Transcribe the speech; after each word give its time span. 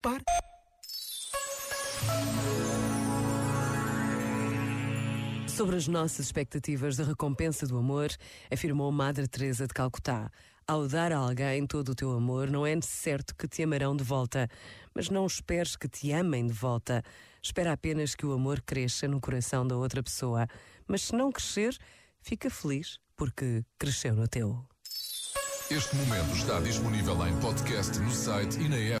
Par. 0.00 0.22
Sobre 5.48 5.76
as 5.76 5.88
nossas 5.88 6.26
expectativas 6.26 6.96
de 6.96 7.02
recompensa 7.02 7.66
do 7.66 7.76
amor, 7.76 8.08
afirmou 8.52 8.92
Madre 8.92 9.26
Teresa 9.26 9.66
de 9.66 9.74
Calcutá. 9.74 10.30
Ao 10.68 10.86
dar 10.86 11.12
a 11.12 11.16
alguém 11.16 11.66
todo 11.66 11.88
o 11.88 11.94
teu 11.96 12.12
amor, 12.12 12.48
não 12.48 12.64
é 12.64 12.80
certo 12.80 13.34
que 13.34 13.48
te 13.48 13.64
amarão 13.64 13.96
de 13.96 14.04
volta, 14.04 14.48
mas 14.94 15.10
não 15.10 15.26
esperes 15.26 15.74
que 15.74 15.88
te 15.88 16.12
amem 16.12 16.46
de 16.46 16.52
volta. 16.52 17.02
Espera 17.42 17.72
apenas 17.72 18.14
que 18.14 18.24
o 18.24 18.32
amor 18.32 18.60
cresça 18.60 19.08
no 19.08 19.20
coração 19.20 19.66
da 19.66 19.76
outra 19.76 20.00
pessoa. 20.00 20.46
Mas 20.86 21.02
se 21.02 21.16
não 21.16 21.32
crescer, 21.32 21.76
fica 22.20 22.48
feliz 22.48 23.00
porque 23.16 23.64
cresceu 23.76 24.14
no 24.14 24.28
teu. 24.28 24.64
Este 25.70 25.94
momento 25.96 26.34
está 26.34 26.60
disponível 26.60 27.26
em 27.26 27.40
podcast 27.40 27.98
no 27.98 28.10
site 28.10 28.58
e 28.58 28.70
na 28.70 28.76
app. 28.76 28.96